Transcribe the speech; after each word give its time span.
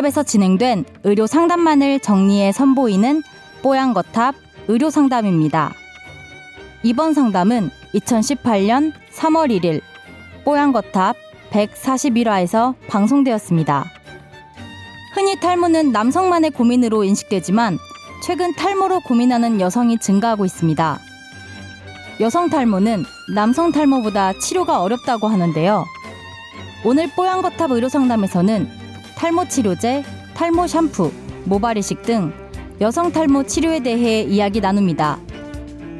뽀양거탑에서 0.00 0.22
진행된 0.22 0.84
의료 1.04 1.26
상담만을 1.26 2.00
정리해 2.00 2.52
선보이는 2.52 3.22
뽀양거탑 3.62 4.34
의료 4.68 4.90
상담입니다. 4.90 5.72
이번 6.82 7.14
상담은 7.14 7.70
2018년 7.94 8.92
3월 9.12 9.50
1일 9.50 9.80
뽀양거탑 10.44 11.16
141화에서 11.50 12.74
방송되었습니다. 12.88 13.84
흔히 15.14 15.38
탈모는 15.38 15.92
남성만의 15.92 16.50
고민으로 16.52 17.04
인식되지만 17.04 17.78
최근 18.24 18.54
탈모로 18.54 19.00
고민하는 19.00 19.60
여성이 19.60 19.98
증가하고 19.98 20.44
있습니다. 20.44 20.98
여성 22.20 22.48
탈모는 22.48 23.04
남성 23.34 23.70
탈모보다 23.72 24.38
치료가 24.38 24.82
어렵다고 24.82 25.28
하는데요. 25.28 25.84
오늘 26.84 27.10
뽀얀거탑 27.14 27.70
의료상담에서는 27.70 28.79
탈모 29.20 29.48
치료제, 29.48 30.02
탈모 30.32 30.66
샴푸, 30.66 31.12
모발 31.44 31.76
이식 31.76 32.00
등 32.04 32.32
여성 32.80 33.12
탈모 33.12 33.42
치료에 33.42 33.80
대해 33.80 34.22
이야기 34.22 34.62
나눕니다. 34.62 35.18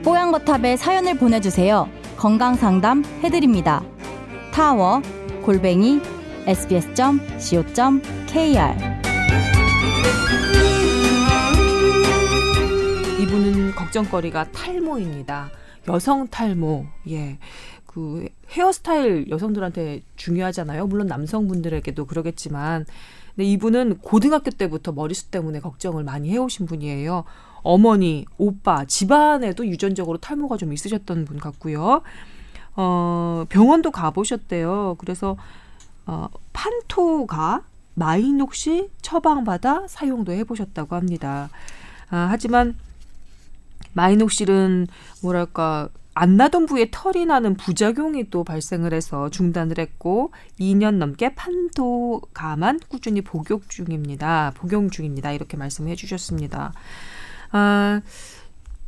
뽀얀거탑에 0.02 0.78
사연을 0.78 1.18
보내주세요. 1.18 1.86
건강 2.16 2.54
상담 2.54 3.04
해드립니다. 3.22 3.84
타워 4.54 5.02
골뱅이 5.42 6.00
sbs.co.kr 6.46 7.40
이분은 13.20 13.74
걱정거리가 13.74 14.44
탈모입니다. 14.50 15.50
여성 15.88 16.26
탈모. 16.26 16.86
예. 17.10 17.38
그 17.90 18.28
헤어스타일 18.50 19.28
여성들한테 19.30 20.02
중요하잖아요. 20.14 20.86
물론 20.86 21.08
남성분들에게도 21.08 22.06
그러겠지만 22.06 22.86
근데 23.34 23.44
이분은 23.46 23.98
고등학교 23.98 24.52
때부터 24.52 24.92
머리숱 24.92 25.32
때문에 25.32 25.58
걱정을 25.58 26.04
많이 26.04 26.30
해오신 26.30 26.66
분이에요. 26.66 27.24
어머니, 27.62 28.26
오빠, 28.38 28.84
집안에도 28.84 29.66
유전적으로 29.66 30.18
탈모가 30.18 30.56
좀 30.56 30.72
있으셨던 30.72 31.24
분 31.24 31.40
같고요. 31.40 32.02
어, 32.76 33.44
병원도 33.48 33.90
가보셨대요. 33.90 34.94
그래서 34.98 35.36
어, 36.06 36.28
판토가 36.52 37.64
마이녹시 37.94 38.88
처방받아 39.02 39.88
사용도 39.88 40.30
해보셨다고 40.30 40.94
합니다. 40.94 41.50
아, 42.08 42.28
하지만 42.30 42.76
마이녹실은 43.94 44.86
뭐랄까 45.22 45.88
안 46.20 46.36
나던 46.36 46.66
부위에 46.66 46.88
털이 46.90 47.24
나는 47.24 47.54
부작용이 47.54 48.28
또 48.28 48.44
발생을 48.44 48.92
해서 48.92 49.30
중단을 49.30 49.78
했고 49.78 50.32
2년 50.58 50.96
넘게 50.96 51.34
판도가만 51.34 52.80
꾸준히 52.90 53.22
복용 53.22 53.62
중입니다. 53.66 54.52
복용 54.54 54.90
중입니다. 54.90 55.32
이렇게 55.32 55.56
말씀해 55.56 55.94
주셨습니다. 55.96 56.74
아, 57.52 58.02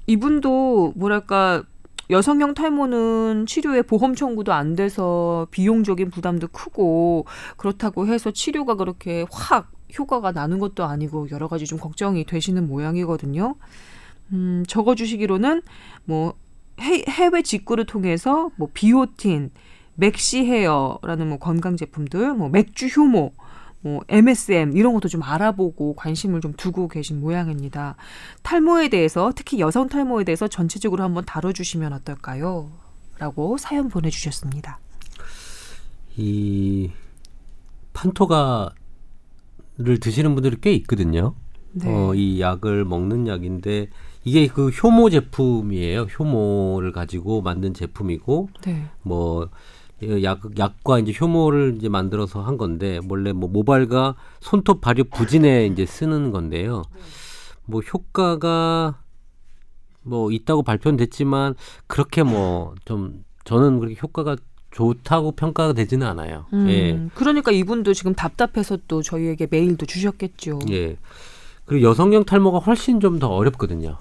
이분도 0.06 0.92
뭐랄까 0.94 1.62
여성형 2.10 2.52
탈모는 2.52 3.46
치료에 3.46 3.80
보험 3.80 4.14
청구도 4.14 4.52
안 4.52 4.76
돼서 4.76 5.46
비용적인 5.52 6.10
부담도 6.10 6.48
크고 6.48 7.24
그렇다고 7.56 8.08
해서 8.08 8.30
치료가 8.30 8.74
그렇게 8.74 9.24
확 9.30 9.72
효과가 9.98 10.32
나는 10.32 10.58
것도 10.58 10.84
아니고 10.84 11.28
여러 11.30 11.48
가지 11.48 11.64
좀 11.64 11.78
걱정이 11.78 12.26
되시는 12.26 12.68
모양이거든요. 12.68 13.54
음, 14.32 14.64
적어 14.68 14.94
주시기로는 14.94 15.62
뭐 16.04 16.34
해, 16.82 17.04
해외 17.08 17.42
직구를 17.42 17.86
통해서 17.86 18.50
뭐 18.56 18.68
비오틴, 18.72 19.50
맥시 19.94 20.44
헤어라는 20.44 21.28
뭐 21.28 21.38
건강 21.38 21.76
제품들, 21.76 22.34
뭐 22.34 22.48
맥주 22.48 22.86
효모, 22.86 23.32
뭐 23.82 24.02
MSM 24.08 24.76
이런 24.76 24.94
것도 24.94 25.08
좀 25.08 25.22
알아보고 25.22 25.94
관심을 25.94 26.40
좀 26.40 26.54
두고 26.54 26.88
계신 26.88 27.20
모양입니다. 27.20 27.96
탈모에 28.42 28.88
대해서 28.88 29.32
특히 29.34 29.58
여성 29.58 29.88
탈모에 29.88 30.24
대해서 30.24 30.48
전체적으로 30.48 31.02
한번 31.02 31.24
다뤄주시면 31.24 31.92
어떨까요? 31.92 32.70
라고 33.18 33.56
사연 33.58 33.88
보내주셨습니다. 33.88 34.78
이 36.16 36.90
판토가를 37.92 38.74
드시는 40.00 40.34
분들이 40.34 40.56
꽤 40.60 40.72
있거든요. 40.74 41.34
네. 41.72 41.88
어, 41.88 42.14
이 42.14 42.40
약을 42.40 42.84
먹는 42.84 43.26
약인데 43.26 43.88
이게 44.24 44.46
그 44.46 44.68
효모 44.68 45.10
제품이에요. 45.10 46.02
효모를 46.02 46.92
가지고 46.92 47.42
만든 47.42 47.74
제품이고 47.74 48.48
네. 48.64 48.84
뭐 49.02 49.48
약, 50.22 50.40
약과 50.58 50.98
이제 51.00 51.12
효모를 51.18 51.74
이제 51.78 51.88
만들어서 51.88 52.42
한 52.42 52.56
건데 52.56 53.00
원래 53.08 53.32
뭐 53.32 53.48
모발과 53.48 54.16
손톱 54.40 54.80
발육 54.80 55.10
부진에 55.10 55.66
이제 55.66 55.86
쓰는 55.86 56.30
건데요. 56.30 56.82
뭐 57.66 57.80
효과가 57.80 58.98
뭐 60.02 60.30
있다고 60.32 60.62
발표는 60.62 60.96
됐지만 60.96 61.54
그렇게 61.86 62.22
뭐 62.22 62.74
좀 62.84 63.24
저는 63.44 63.78
그렇게 63.80 63.96
효과가 64.00 64.36
좋다고 64.70 65.32
평가가 65.32 65.72
되지는 65.74 66.06
않아요. 66.06 66.46
음, 66.52 66.68
예. 66.68 67.08
그러니까 67.14 67.50
이분도 67.52 67.92
지금 67.92 68.14
답답해서 68.14 68.78
또 68.88 69.02
저희에게 69.02 69.46
메일도 69.50 69.84
주셨겠죠. 69.86 70.60
예. 70.70 70.96
그리고 71.66 71.88
여성형 71.88 72.24
탈모가 72.24 72.58
훨씬 72.58 72.98
좀 73.00 73.18
더 73.18 73.28
어렵거든요. 73.28 73.98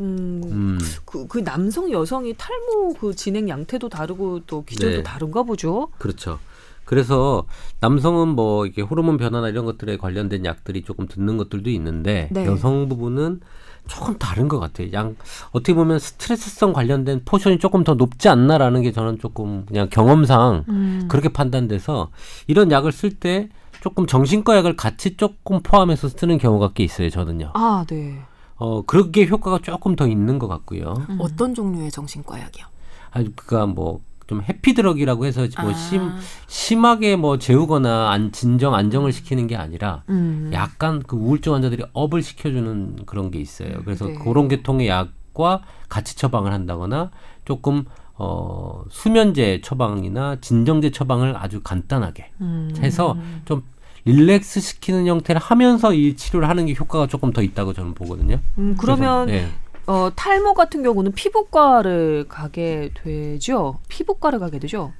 음, 0.00 0.42
음. 0.44 0.78
그, 1.04 1.26
그 1.26 1.44
남성 1.44 1.90
여성이 1.90 2.34
탈모 2.36 2.94
그 2.94 3.14
진행 3.14 3.48
양태도 3.48 3.88
다르고 3.88 4.40
또 4.46 4.64
기전도 4.64 4.96
네. 4.98 5.02
다른가 5.02 5.42
보죠. 5.42 5.88
그렇죠. 5.98 6.38
그래서 6.84 7.44
남성은 7.80 8.28
뭐 8.28 8.66
이게 8.66 8.82
호르몬 8.82 9.16
변화나 9.16 9.48
이런 9.48 9.64
것들에 9.64 9.96
관련된 9.96 10.44
약들이 10.44 10.82
조금 10.82 11.06
듣는 11.06 11.36
것들도 11.36 11.70
있는데 11.70 12.28
네. 12.32 12.46
여성 12.46 12.88
부분은 12.88 13.40
조금 13.86 14.18
다른 14.18 14.48
것 14.48 14.58
같아요. 14.58 14.92
양 14.92 15.16
어떻게 15.52 15.74
보면 15.74 15.98
스트레스성 15.98 16.72
관련된 16.72 17.22
포션이 17.24 17.58
조금 17.58 17.84
더 17.84 17.94
높지 17.94 18.28
않나라는 18.28 18.82
게 18.82 18.92
저는 18.92 19.18
조금 19.18 19.64
그냥 19.66 19.88
경험상 19.88 20.64
음. 20.68 21.06
그렇게 21.08 21.28
판단돼서 21.28 22.10
이런 22.46 22.70
약을 22.70 22.92
쓸 22.92 23.10
때 23.10 23.48
조금 23.80 24.06
정신과 24.06 24.56
약을 24.56 24.76
같이 24.76 25.16
조금 25.16 25.60
포함해서 25.62 26.08
쓰는 26.08 26.38
경우가 26.38 26.72
꽤 26.74 26.84
있어요. 26.84 27.08
저는요. 27.08 27.52
아, 27.54 27.84
네. 27.88 28.20
어 28.60 28.82
그렇게 28.82 29.26
효과가 29.26 29.58
조금 29.62 29.96
더 29.96 30.06
있는 30.06 30.38
것 30.38 30.46
같고요. 30.46 31.04
음. 31.08 31.18
어떤 31.18 31.54
종류의 31.54 31.90
정신과 31.90 32.38
약이요? 32.40 32.66
아, 33.10 33.14
그니까 33.14 33.66
뭐. 33.66 34.00
좀 34.26 34.42
happy 34.48 34.76
drug이라고 34.76 35.26
해서 35.26 35.44
뭐 35.60 35.72
아. 35.72 35.74
심, 35.74 36.08
심하게 36.46 37.16
뭐 37.16 37.40
재우거나 37.40 38.12
안, 38.12 38.30
진정 38.30 38.76
안정을 38.76 39.12
시키는 39.12 39.48
게 39.48 39.56
아니라 39.56 40.04
음. 40.08 40.52
약간 40.52 41.02
그 41.04 41.16
우울증 41.16 41.52
환자들이 41.52 41.82
up을 41.94 42.22
시켜주는 42.22 43.06
그런 43.06 43.32
게 43.32 43.40
있어요. 43.40 43.80
그래서 43.84 44.06
네. 44.06 44.14
그런 44.14 44.46
계통의 44.46 44.86
약과 44.86 45.62
같이 45.88 46.16
처방을 46.16 46.52
한다거나 46.52 47.10
조금 47.44 47.86
어, 48.14 48.84
수면제 48.88 49.62
처방이나 49.64 50.36
진정제 50.40 50.92
처방을 50.92 51.36
아주 51.36 51.60
간단하게 51.60 52.30
음. 52.40 52.72
해서 52.78 53.16
좀 53.46 53.64
릴렉스 54.04 54.60
시키는 54.60 55.06
형태를 55.06 55.40
하면서 55.40 55.92
이 55.92 56.16
치료를 56.16 56.48
하는 56.48 56.66
게 56.66 56.74
효과가 56.74 57.06
조금 57.06 57.32
더 57.32 57.42
있다고 57.42 57.72
저는 57.72 57.94
보거든요. 57.94 58.40
음, 58.58 58.76
그러면 58.78 59.26
그래서, 59.26 59.46
네. 59.46 59.52
어, 59.86 60.10
탈모 60.14 60.54
같은 60.54 60.82
경우는 60.82 61.12
피부과를 61.12 62.26
가게 62.28 62.90
되죠. 63.02 63.78
피부과를 63.88 64.38
가게 64.38 64.58
되죠. 64.58 64.92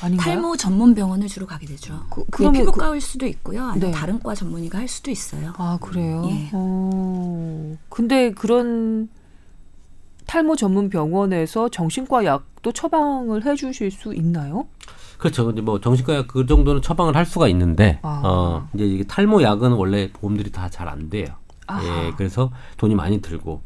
아닌가요? 0.00 0.34
탈모 0.34 0.56
전문 0.56 0.94
병원을 0.94 1.26
주로 1.26 1.46
가게 1.46 1.66
되죠. 1.66 2.04
그, 2.10 2.24
그게 2.30 2.52
피부과일 2.52 3.00
수도 3.00 3.26
있고요. 3.26 3.64
아니면 3.64 3.90
네. 3.90 3.96
다른 3.96 4.18
과 4.18 4.34
전문의가 4.34 4.78
할 4.78 4.88
수도 4.88 5.10
있어요. 5.10 5.54
아 5.56 5.78
그래요? 5.80 6.22
예. 6.30 6.50
어, 6.52 7.76
근데 7.88 8.30
그런 8.32 9.08
탈모 10.26 10.56
전문 10.56 10.90
병원에서 10.90 11.68
정신과 11.68 12.24
약도 12.24 12.72
처방을 12.72 13.46
해주실 13.46 13.90
수 13.90 14.12
있나요? 14.12 14.66
그렇죠. 15.18 15.46
근데 15.46 15.60
뭐 15.62 15.80
정신과 15.80 16.26
그 16.26 16.46
정도는 16.46 16.82
처방을 16.82 17.16
할 17.16 17.24
수가 17.24 17.48
있는데 17.48 17.98
아. 18.02 18.22
어 18.24 18.68
이제 18.74 18.84
이게 18.86 19.04
탈모 19.04 19.42
약은 19.42 19.72
원래 19.72 20.10
보험들이 20.12 20.50
다 20.52 20.68
잘 20.68 20.88
안 20.88 21.08
돼요. 21.10 21.26
아하. 21.66 21.82
예, 22.06 22.12
그래서 22.16 22.50
돈이 22.76 22.94
많이 22.94 23.20
들고 23.20 23.62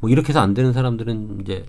뭐 0.00 0.10
이렇게 0.10 0.28
해서 0.30 0.40
안 0.40 0.54
되는 0.54 0.72
사람들은 0.72 1.38
이제 1.42 1.66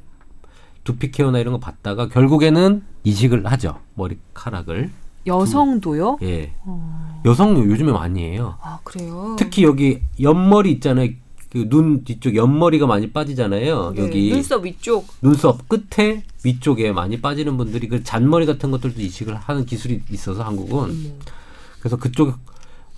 두피 0.84 1.12
케어나 1.12 1.40
이런 1.40 1.54
거 1.54 1.60
받다가 1.60 2.08
결국에는 2.10 2.84
이식을 3.04 3.46
하죠. 3.48 3.80
머리카락을. 3.96 4.92
여성도요? 5.28 6.20
예. 6.22 6.54
어. 6.66 7.22
여성 7.26 7.58
요즘에 7.58 7.92
많이 7.92 8.24
해요. 8.24 8.58
아, 8.62 8.78
그래요? 8.84 9.36
특히 9.40 9.64
여기 9.64 10.02
옆머리 10.22 10.72
있잖아요. 10.74 11.10
그 11.56 11.70
눈 11.70 12.04
뒤쪽 12.04 12.36
옆머리가 12.36 12.86
많이 12.86 13.10
빠지잖아요. 13.12 13.94
네, 13.96 14.04
여기 14.04 14.30
눈썹 14.30 14.66
위쪽 14.66 15.08
눈썹 15.22 15.70
끝에 15.70 16.24
위쪽에 16.44 16.92
많이 16.92 17.22
빠지는 17.22 17.56
분들이 17.56 17.88
그 17.88 18.04
잔머리 18.04 18.46
같은 18.46 18.72
것들도 18.72 19.02
이식을 19.02 19.36
하는 19.36 19.66
기술이 19.66 20.02
있어서 20.12 20.44
한국은 20.44 20.90
음. 20.90 21.14
그래서 21.80 21.96
그쪽 21.96 22.34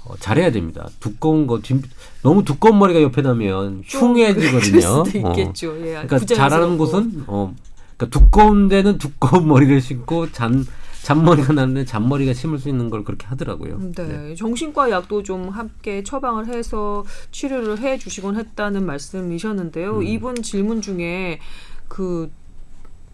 어, 0.06 0.16
잘해야 0.20 0.52
됩니다. 0.52 0.90
두꺼운 1.00 1.46
거 1.46 1.60
뒤, 1.60 1.80
너무 2.24 2.44
두꺼운 2.44 2.80
머리가 2.80 3.02
옆에 3.04 3.22
나면 3.22 3.84
흉해지거든요. 3.86 5.04
어. 5.26 5.32
있겠죠. 5.32 5.78
예, 5.86 5.92
그러니까 6.08 6.20
잘하는 6.20 6.78
곳은 6.80 7.26
어 7.28 7.54
그러니까 7.96 8.20
두꺼운 8.20 8.70
데는 8.70 8.98
두꺼운 8.98 9.48
머리를 9.48 9.80
신고 9.82 10.32
잔 10.32 10.66
잔머리가 11.08 11.54
나는데 11.54 11.86
잔머리가 11.86 12.34
심을 12.34 12.60
수 12.60 12.68
있는 12.68 12.90
걸 12.90 13.06
그렇게 13.06 13.28
하더라고요. 13.28 13.80
네. 13.96 14.08
네. 14.08 14.36
정신과 14.36 14.90
약도 14.92 15.24
좀 15.24 15.48
함께 15.48 16.04
처방을 16.04 16.48
해서 16.48 17.06
치료를 17.32 17.80
해 17.80 17.98
주시곤 17.98 18.36
했다는 18.36 18.86
말씀이셨는데요. 18.86 20.00
음. 20.00 20.04
이분 20.04 20.44
질문 20.44 20.82
중에 20.82 21.40
그 21.88 22.30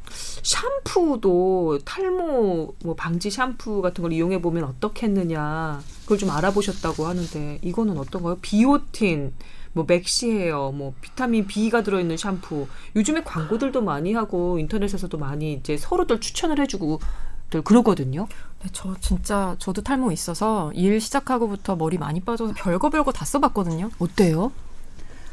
샴푸도 0.10 1.78
탈모 1.86 2.74
뭐 2.84 2.96
방지 2.96 3.30
샴푸 3.30 3.84
같은 3.84 4.02
걸 4.02 4.12
이용해 4.12 4.42
보면 4.42 4.64
어떻겠느냐 4.64 5.80
그걸 6.02 6.18
좀 6.18 6.32
알아보셨다고 6.32 7.06
하는데 7.06 7.60
이거는 7.62 8.00
어떤가요? 8.00 8.40
비오틴 8.42 9.34
뭐 9.74 9.86
맥시헤어, 9.88 10.72
뭐 10.72 10.96
비타민 11.00 11.46
B가 11.46 11.84
들어있는 11.84 12.18
샴푸. 12.18 12.68
요즘에 12.96 13.24
광고들도 13.24 13.82
많이 13.82 14.14
하고 14.14 14.58
인터넷에서도 14.58 15.16
많이 15.18 15.54
이제 15.54 15.78
서로들 15.78 16.20
추천을 16.20 16.60
해주고 16.60 17.00
그러거든요. 17.62 18.28
네, 18.62 18.70
저 18.72 18.96
진짜 19.00 19.56
저도 19.60 19.82
탈모 19.84 20.12
있어서 20.12 20.72
일 20.74 21.00
시작하고부터 21.00 21.76
머리 21.76 21.98
많이 21.98 22.20
빠져서 22.20 22.54
별거 22.56 22.90
별거 22.90 23.12
다 23.12 23.26
써봤거든요. 23.26 23.92
어때요? 24.00 24.52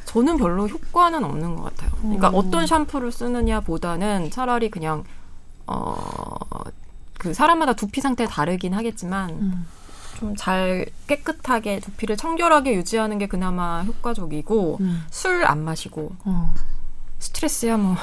저는 0.05 0.37
별로 0.37 0.67
효과는 0.67 1.23
없는 1.25 1.57
것 1.57 1.63
같아요. 1.65 1.91
그러니까 2.01 2.31
음. 2.31 2.35
어떤 2.35 2.67
샴푸를 2.67 3.13
쓰느냐 3.13 3.61
보다는 3.61 4.31
차라리 4.31 4.71
그냥 4.71 5.05
어 5.67 6.35
그 7.21 7.35
사람마다 7.35 7.75
두피 7.75 8.01
상태 8.01 8.25
다르긴 8.25 8.73
하겠지만 8.73 9.31
음. 9.31 9.67
좀잘 10.19 10.87
깨끗하게 11.07 11.81
두피를 11.81 12.17
청결하게 12.17 12.75
유지하는 12.75 13.19
게 13.19 13.27
그나마 13.27 13.83
효과적이고 13.83 14.79
음. 14.81 15.05
술안 15.11 15.63
마시고 15.63 16.13
어. 16.25 16.55
스트레스야 17.19 17.77
뭐 17.77 17.97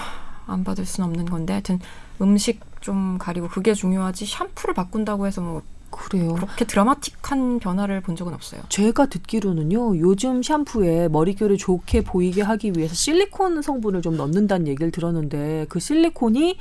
안 0.47 0.63
받을 0.63 0.85
수는 0.85 1.09
없는 1.09 1.25
건데 1.25 1.53
하여튼 1.53 1.79
음식 2.21 2.59
좀 2.81 3.17
가리고 3.17 3.47
그게 3.47 3.73
중요하지 3.73 4.25
샴푸를 4.25 4.73
바꾼다고 4.73 5.27
해서 5.27 5.41
뭐 5.41 5.61
그래요. 5.89 6.33
그렇게 6.33 6.65
드라마틱한 6.65 7.59
변화를 7.59 8.01
본 8.01 8.15
적은 8.15 8.33
없어요. 8.33 8.61
제가 8.69 9.07
듣기로는요, 9.07 9.97
요즘 9.99 10.43
샴푸에 10.43 11.07
머릿결을 11.07 11.57
좋게 11.57 12.03
보이게 12.03 12.41
하기 12.41 12.73
위해서 12.75 12.93
실리콘 12.93 13.61
성분을 13.61 14.01
좀 14.01 14.17
넣는다는 14.17 14.67
얘기를 14.67 14.91
들었는데, 14.91 15.65
그 15.69 15.79
실리콘이, 15.79 16.57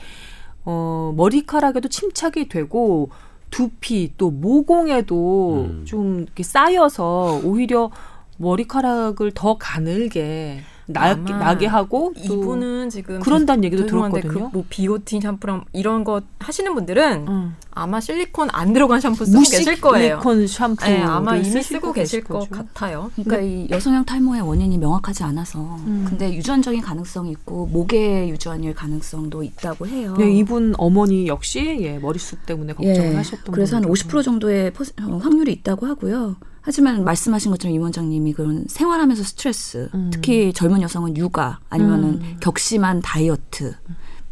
어, 0.64 1.12
머리카락에도 1.16 1.88
침착이 1.88 2.48
되고, 2.48 3.10
두피 3.50 4.12
또 4.16 4.30
모공에도 4.30 5.66
음. 5.70 5.84
좀 5.84 6.22
이렇게 6.22 6.42
쌓여서 6.42 7.40
오히려 7.44 7.90
머리카락을 8.38 9.32
더 9.32 9.56
가늘게 9.56 10.60
나게, 10.86 11.32
나게 11.32 11.66
하고 11.66 12.12
이분은 12.16 12.90
지금 12.90 13.20
그런다는 13.20 13.64
얘기도 13.64 13.86
들었거든요. 13.86 14.50
그 14.50 14.56
뭐 14.56 14.64
비오틴 14.68 15.20
샴푸랑 15.20 15.64
이런 15.72 16.04
거 16.04 16.22
하시는 16.38 16.72
분들은 16.74 17.26
음. 17.28 17.56
아마 17.72 18.00
실리콘 18.00 18.48
안 18.52 18.72
들어간 18.72 19.00
샴푸 19.00 19.24
쓰고 19.26 19.40
계실 19.40 19.80
거예요. 19.80 20.20
실리콘 20.22 20.46
샴푸 20.46 20.86
네, 20.86 21.02
아마 21.02 21.36
이미 21.36 21.62
쓰고 21.62 21.92
계실 21.92 22.24
것 22.24 22.48
같아요. 22.50 23.10
그러니까 23.16 23.40
이 23.40 23.68
여성형 23.70 24.04
탈모의 24.06 24.40
원인이 24.42 24.78
명확하지 24.78 25.24
않아서 25.24 25.58
음. 25.86 26.06
근데 26.08 26.32
유전적인 26.34 26.80
가능성이 26.80 27.32
있고 27.32 27.66
목의 27.66 28.30
유전일 28.30 28.74
가능성도 28.74 29.42
있다고 29.42 29.86
해요. 29.88 30.14
네, 30.18 30.32
이분 30.32 30.74
어머니 30.78 31.26
역시 31.26 31.78
예, 31.82 31.98
머리숱 31.98 32.46
때문에 32.46 32.72
걱정을 32.72 33.12
예, 33.12 33.16
하셨던 33.16 33.54
그래서 33.54 33.76
한 33.76 33.84
50% 33.84 34.22
정도의 34.24 34.72
어, 35.02 35.16
확률이 35.18 35.52
있다고 35.52 35.86
하고요. 35.86 36.36
하지만 36.66 37.04
말씀하신 37.04 37.52
것처럼 37.52 37.76
임 37.76 37.82
원장님이 37.82 38.32
그런 38.32 38.64
생활하면서 38.66 39.22
스트레스, 39.22 39.88
음. 39.94 40.10
특히 40.12 40.52
젊은 40.52 40.82
여성은 40.82 41.16
육아 41.16 41.60
아니면은 41.70 42.20
음. 42.20 42.36
격심한 42.40 43.00
다이어트, 43.02 43.76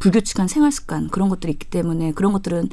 불규칙한 0.00 0.48
생활 0.48 0.72
습관 0.72 1.06
그런 1.10 1.28
것들이 1.28 1.52
있기 1.52 1.70
때문에 1.70 2.10
그런 2.10 2.32
것들은 2.32 2.68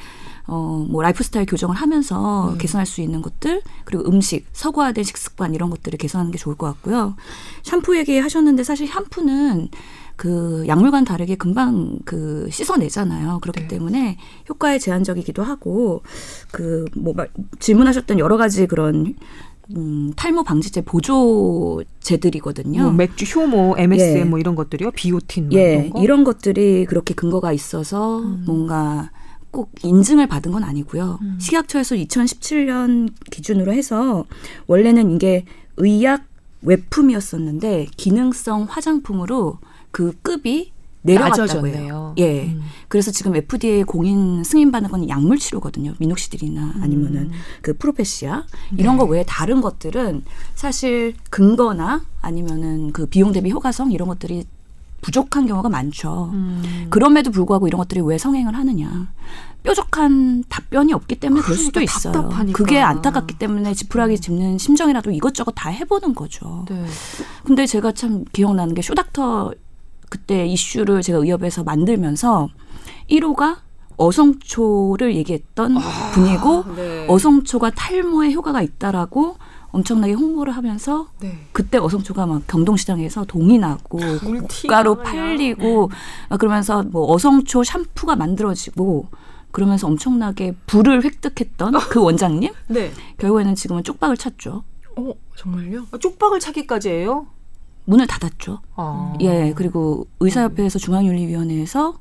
어뭐 0.47 1.03
라이프 1.03 1.23
스타일 1.23 1.45
교정을 1.45 1.75
하면서 1.75 2.49
음. 2.53 2.57
개선할 2.57 2.87
수 2.87 3.01
있는 3.01 3.21
것들 3.21 3.61
그리고 3.85 4.09
음식 4.09 4.47
서구화된 4.51 5.03
식습관 5.03 5.53
이런 5.53 5.69
것들을 5.69 5.95
개선하는 5.99 6.31
게 6.31 6.39
좋을 6.39 6.55
것 6.55 6.65
같고요. 6.65 7.15
샴푸 7.61 7.95
얘기하셨는데 7.97 8.63
사실 8.63 8.87
샴푸는 8.87 9.69
그 10.15 10.65
약물과는 10.67 11.05
다르게 11.05 11.35
금방 11.35 11.99
그 12.05 12.47
씻어내잖아요. 12.51 13.39
그렇기 13.41 13.61
네. 13.61 13.67
때문에 13.67 14.17
효과에 14.49 14.79
제한적이기도 14.79 15.43
하고 15.43 16.01
그 16.51 16.85
뭐 16.95 17.13
질문하셨던 17.59 18.19
여러 18.19 18.37
가지 18.37 18.67
그런 18.67 19.15
음, 19.75 20.13
탈모 20.15 20.43
방지제 20.43 20.81
보조제들이거든요. 20.81 22.83
뭐 22.83 22.91
맥주, 22.91 23.25
효모, 23.25 23.75
MSM 23.77 24.17
예. 24.17 24.23
뭐 24.23 24.39
이런 24.39 24.55
것들이요. 24.55 24.91
비오틴 24.91 25.49
뭐 25.49 25.59
예, 25.59 25.73
이런, 25.73 25.89
거? 25.89 26.01
이런 26.01 26.23
것들이 26.23 26.85
그렇게 26.85 27.13
근거가 27.13 27.51
있어서 27.53 28.19
음. 28.19 28.43
뭔가 28.45 29.11
꼭 29.51 29.71
인증을 29.83 30.27
받은 30.27 30.51
건 30.51 30.63
아니고요. 30.63 31.19
음. 31.21 31.37
식약처에서 31.39 31.95
2017년 31.95 33.09
기준으로 33.29 33.73
해서 33.73 34.25
원래는 34.67 35.11
이게 35.11 35.45
의약 35.77 36.25
외품이었었는데 36.61 37.87
기능성 37.97 38.67
화장품으로 38.69 39.57
그 39.91 40.13
급이 40.21 40.71
내려갔다고 41.03 41.67
해요. 41.67 42.13
예. 42.17 42.45
음. 42.45 42.61
그래서 42.87 43.11
지금 43.11 43.35
FDA 43.35 43.83
공인 43.83 44.43
승인받는 44.43 44.91
건 44.91 45.09
약물 45.09 45.39
치료거든요. 45.39 45.93
미녹시딜이나 45.99 46.75
아니면은 46.81 47.21
음. 47.23 47.31
그 47.61 47.75
프로페시아 47.75 48.43
이런 48.77 48.95
네. 48.95 48.99
거 48.99 49.05
외에 49.05 49.23
다른 49.27 49.61
것들은 49.61 50.23
사실 50.53 51.13
근거나 51.29 52.03
아니면은 52.21 52.91
그 52.91 53.05
비용 53.07 53.31
대비 53.31 53.51
효과성 53.51 53.91
이런 53.91 54.07
것들이 54.07 54.45
부족한 55.01 55.47
경우가 55.47 55.69
많죠. 55.69 56.29
음. 56.33 56.87
그럼에도 56.91 57.31
불구하고 57.31 57.67
이런 57.67 57.79
것들이 57.79 58.01
왜 58.01 58.19
성행을 58.19 58.55
하느냐. 58.55 59.11
뾰족한 59.63 60.43
답변이 60.49 60.93
없기 60.93 61.15
때문에 61.15 61.41
그럴 61.41 61.57
수도 61.57 61.81
있어요. 61.81 62.13
답답하니까. 62.13 62.57
그게 62.57 62.79
안타깝기 62.79 63.37
때문에 63.37 63.73
지푸라기 63.73 64.19
짚는 64.19 64.57
심정이라도 64.57 65.11
이것저것 65.11 65.51
다 65.51 65.69
해보는 65.69 66.15
거죠. 66.15 66.65
네. 66.69 66.85
근데 67.43 67.65
제가 67.65 67.91
참 67.91 68.25
기억나는 68.31 68.73
게 68.75 68.81
쇼닥터 68.81 69.53
그때 70.11 70.45
이슈를 70.45 71.01
제가 71.01 71.19
의협에서 71.19 71.63
만들면서 71.63 72.49
1호가 73.09 73.59
어성초를 73.95 75.15
얘기했던 75.15 75.77
아, 75.77 76.11
분이고 76.13 76.75
네. 76.75 77.05
어성초가 77.07 77.69
탈모에 77.71 78.33
효과가 78.33 78.61
있다라고 78.61 79.37
엄청나게 79.69 80.11
홍보를 80.11 80.53
하면서 80.53 81.07
네. 81.21 81.47
그때 81.53 81.77
어성초가 81.77 82.25
막 82.25 82.45
경동시장에서 82.45 83.23
동이 83.23 83.57
나고 83.57 83.99
고가로 84.63 84.97
팔리고 84.97 85.89
네. 86.29 86.37
그러면서 86.37 86.83
뭐 86.83 87.09
어성초 87.13 87.63
샴푸가 87.63 88.17
만들어지고 88.17 89.07
그러면서 89.51 89.87
엄청나게 89.87 90.55
부를 90.67 91.05
획득했던 91.05 91.73
그 91.89 92.01
원장님 92.03 92.51
네. 92.67 92.91
결국에는 93.17 93.55
지금은 93.55 93.85
쪽박을 93.85 94.17
찼죠. 94.17 94.65
어 94.97 95.13
정말요? 95.37 95.87
아, 95.91 95.97
쪽박을 95.97 96.41
차기까지 96.41 96.89
해요? 96.89 97.27
문을 97.85 98.07
닫았죠. 98.07 98.61
아. 98.75 99.13
예, 99.21 99.53
그리고 99.55 100.07
의사협회에서 100.19 100.79
중앙윤리위원회에서 100.79 101.97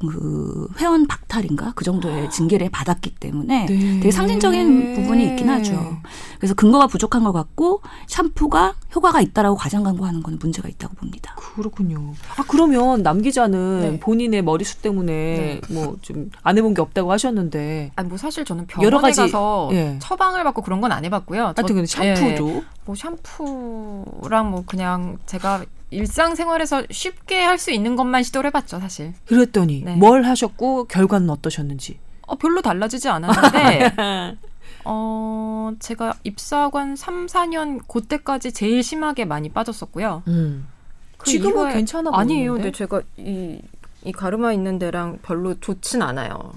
그 0.00 0.68
회원 0.78 1.06
박탈인가 1.06 1.72
그 1.74 1.84
정도의 1.84 2.26
아. 2.26 2.28
징계를 2.28 2.70
받았기 2.70 3.14
때문에 3.16 3.66
네. 3.66 3.76
되게 4.00 4.10
상징적인 4.10 4.94
부분이 4.94 5.24
있긴 5.28 5.48
하죠. 5.48 5.98
그래서 6.38 6.54
근거가 6.54 6.86
부족한 6.86 7.24
것 7.24 7.32
같고 7.32 7.80
샴푸가 8.06 8.74
효과가 8.94 9.20
있다라고 9.20 9.56
과장 9.56 9.82
광고하는 9.82 10.22
건 10.22 10.38
문제가 10.40 10.68
있다고 10.68 10.94
봅니다. 10.94 11.34
그렇군요. 11.36 12.14
아 12.36 12.44
그러면 12.48 13.02
남 13.02 13.22
기자는 13.22 13.80
네. 13.80 14.00
본인의 14.00 14.42
머리숱 14.42 14.82
때문에 14.82 15.12
네. 15.12 15.60
뭐좀 15.72 16.30
안 16.42 16.58
해본 16.58 16.74
게 16.74 16.82
없다고 16.82 17.10
하셨는데. 17.12 17.92
아니 17.96 18.08
뭐 18.08 18.18
사실 18.18 18.44
저는 18.44 18.66
병원에 18.66 18.86
여러 18.86 19.00
가지, 19.00 19.20
가서 19.20 19.68
예. 19.72 19.98
처방을 20.00 20.44
받고 20.44 20.62
그런 20.62 20.80
건 20.80 20.88
안 20.88 21.04
해봤고요. 21.04 21.42
하여튼 21.42 21.66
근데 21.66 21.86
샴푸도 21.86 22.48
예. 22.48 22.64
뭐 22.86 22.94
샴푸랑 22.94 24.50
뭐 24.50 24.64
그냥 24.66 25.18
제가 25.26 25.64
일상생활에서 25.90 26.84
쉽게 26.90 27.42
할 27.42 27.58
수 27.58 27.70
있는 27.72 27.96
것만 27.96 28.22
시도를 28.22 28.48
해봤죠, 28.48 28.78
사실. 28.78 29.14
그랬더니 29.26 29.82
네. 29.84 29.96
뭘 29.96 30.22
하셨고 30.24 30.84
결과는 30.84 31.28
어떠셨는지? 31.30 31.98
어, 32.26 32.36
별로 32.36 32.60
달라지지 32.62 33.08
않았는데 33.08 33.94
어, 34.84 35.72
제가 35.80 36.14
입사하고 36.24 36.78
한 36.78 36.94
3, 36.94 37.26
4년 37.26 37.80
그때까지 37.88 38.52
제일 38.52 38.82
심하게 38.82 39.24
많이 39.24 39.48
빠졌었고요. 39.48 40.22
음. 40.28 40.68
그 41.16 41.30
지금은 41.30 41.72
괜찮아 41.72 42.10
보이는데? 42.10 42.34
아니에요. 42.34 42.52
근데 42.54 42.70
제가 42.72 43.02
이, 43.16 43.60
이 44.04 44.12
가르마 44.12 44.52
있는 44.52 44.78
데랑 44.78 45.18
별로 45.22 45.58
좋진 45.58 46.00
않아요. 46.02 46.52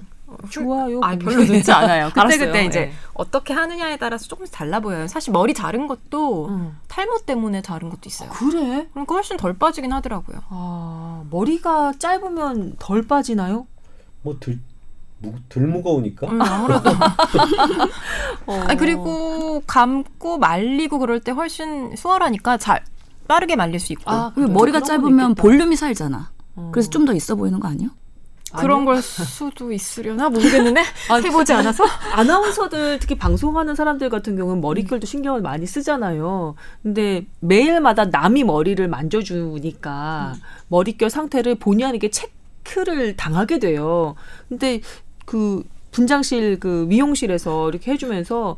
좋아요. 0.50 1.00
아 1.02 1.16
별로 1.16 1.44
좋지 1.44 1.70
않아요. 1.72 2.10
그때 2.14 2.38
그때 2.38 2.64
이제 2.64 2.80
네. 2.86 2.92
어떻게 3.14 3.52
하느냐에 3.54 3.96
따라서 3.96 4.26
조금씩 4.26 4.54
달라 4.54 4.80
보여요. 4.80 5.06
사실 5.08 5.32
머리 5.32 5.54
자른 5.54 5.86
것도 5.86 6.48
음. 6.48 6.76
탈모 6.88 7.18
때문에 7.26 7.62
자른 7.62 7.88
것도 7.90 8.02
있어요. 8.06 8.30
아, 8.30 8.32
그래? 8.32 8.88
그러니까 8.92 9.14
훨씬 9.14 9.36
덜 9.36 9.56
빠지긴 9.58 9.92
하더라고요. 9.92 10.38
아 10.48 11.22
머리가 11.30 11.92
짧으면 11.98 12.76
덜 12.78 13.06
빠지나요? 13.06 13.66
뭐들 14.22 14.58
덜 15.48 15.66
무거우니까. 15.68 16.26
음, 16.28 16.42
아무래도. 16.42 16.90
어. 18.46 18.60
아니, 18.66 18.76
그리고 18.76 19.62
감고 19.66 20.38
말리고 20.38 20.98
그럴 20.98 21.20
때 21.20 21.30
훨씬 21.32 21.94
수월하니까 21.96 22.56
잘 22.58 22.82
빠르게 23.28 23.54
말릴 23.56 23.78
수 23.80 23.92
있고. 23.92 24.10
아, 24.10 24.32
머리가 24.36 24.80
짧으면 24.80 25.34
볼륨이 25.36 25.76
살잖아. 25.76 26.30
어. 26.56 26.70
그래서 26.72 26.90
좀 26.90 27.06
더 27.06 27.12
있어 27.14 27.34
보이는 27.36 27.58
거 27.60 27.68
아니에요? 27.68 27.90
그런 28.58 28.84
걸 28.84 29.00
수도 29.00 29.72
있으려나 29.72 30.28
모르겠는데 30.28 30.82
아, 31.10 31.16
해보지 31.16 31.52
않아서 31.52 31.84
아나운서들 32.12 32.98
특히 32.98 33.16
방송하는 33.16 33.74
사람들 33.74 34.10
같은 34.10 34.36
경우는 34.36 34.60
머릿결도 34.60 35.06
신경을 35.06 35.40
많이 35.40 35.66
쓰잖아요. 35.66 36.54
근데 36.82 37.26
매일마다 37.40 38.06
남이 38.06 38.44
머리를 38.44 38.86
만져주니까 38.86 40.34
음. 40.34 40.40
머릿결 40.68 41.10
상태를 41.10 41.56
본의 41.56 41.86
아니게 41.86 42.10
체크를 42.10 43.16
당하게 43.16 43.58
돼요. 43.58 44.14
근데 44.48 44.80
그 45.24 45.62
분장실 45.92 46.58
그 46.58 46.86
미용실에서 46.88 47.68
이렇게 47.68 47.92
해주면서 47.92 48.56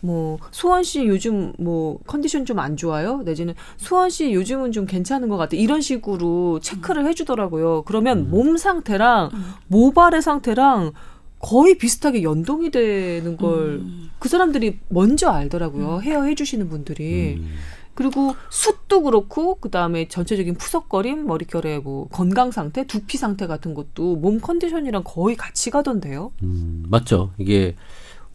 뭐 0.00 0.38
수원 0.50 0.82
씨 0.82 1.06
요즘 1.06 1.52
뭐 1.58 1.98
컨디션 2.06 2.44
좀 2.44 2.58
안 2.58 2.76
좋아요? 2.76 3.22
내지는 3.24 3.54
수원 3.76 4.10
씨 4.10 4.32
요즘은 4.32 4.72
좀 4.72 4.86
괜찮은 4.86 5.28
것 5.28 5.36
같아. 5.36 5.56
이런 5.56 5.80
식으로 5.80 6.60
체크를 6.60 7.06
해주더라고요. 7.06 7.82
그러면 7.86 8.18
음. 8.18 8.30
몸 8.30 8.56
상태랑 8.56 9.30
음. 9.32 9.44
모발의 9.68 10.22
상태랑 10.22 10.92
거의 11.40 11.78
비슷하게 11.78 12.22
연동이 12.24 12.70
되는 12.70 13.36
걸그 13.36 13.80
음. 13.80 14.10
사람들이 14.24 14.78
먼저 14.88 15.28
알더라고요. 15.30 15.96
음. 15.96 16.02
헤어 16.02 16.24
해주시는 16.24 16.68
분들이. 16.68 17.36
음. 17.38 17.54
그리고 17.94 18.36
숱도 18.50 19.02
그렇고 19.02 19.56
그 19.56 19.70
다음에 19.70 20.06
전체적인 20.06 20.54
푸석거림, 20.54 21.26
머릿결의 21.26 21.80
뭐 21.80 22.06
건강 22.08 22.52
상태, 22.52 22.86
두피 22.86 23.18
상태 23.18 23.48
같은 23.48 23.74
것도 23.74 24.14
몸 24.16 24.40
컨디션이랑 24.40 25.02
거의 25.04 25.34
같이 25.36 25.70
가던데요. 25.70 26.30
음, 26.44 26.84
맞죠. 26.88 27.32
이게 27.38 27.74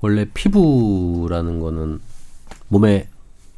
원래 0.03 0.25
피부라는 0.33 1.61
거는 1.61 2.01
몸에 2.67 3.07